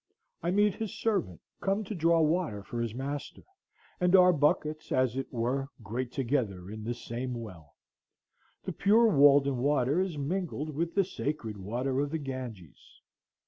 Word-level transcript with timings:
I 0.41 0.49
meet 0.49 0.73
his 0.73 0.95
servant 0.99 1.41
come 1.61 1.83
to 1.83 1.93
draw 1.93 2.21
water 2.21 2.63
for 2.63 2.81
his 2.81 2.95
master, 2.95 3.43
and 3.99 4.15
our 4.15 4.33
buckets 4.33 4.91
as 4.91 5.15
it 5.15 5.31
were 5.31 5.67
grate 5.83 6.11
together 6.11 6.71
in 6.71 6.83
the 6.83 6.95
same 6.95 7.35
well. 7.35 7.75
The 8.63 8.73
pure 8.73 9.05
Walden 9.15 9.57
water 9.57 9.99
is 10.01 10.17
mingled 10.17 10.71
with 10.73 10.95
the 10.95 11.05
sacred 11.05 11.55
water 11.55 11.99
of 11.99 12.09
the 12.09 12.17
Ganges. 12.17 13.03